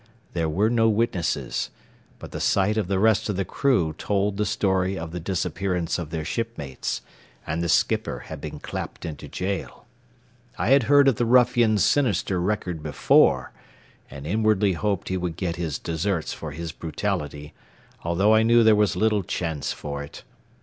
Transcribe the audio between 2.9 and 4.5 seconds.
rest of the crew told the